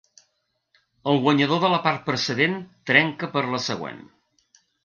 [1.11, 2.57] El guanyador de la part precedent
[2.93, 4.05] trenca per a la següent.